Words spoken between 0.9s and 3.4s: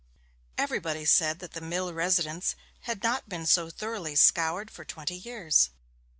said that the mill residence had not